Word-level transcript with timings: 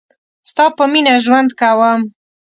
ستا 0.49 0.65
په 0.77 0.83
میینه 0.91 1.13
ژوند 1.25 1.49
کوم 1.59 2.01